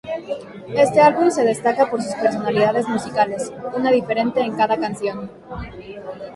Este 0.75 0.99
álbum 0.99 1.29
se 1.29 1.43
destaca 1.43 1.87
por 1.87 2.01
sus 2.01 2.15
personalidades 2.15 2.87
musicales, 2.87 3.53
una 3.77 3.91
diferente 3.91 4.39
en 4.39 4.57
cada 4.57 4.75
canción. 4.79 5.29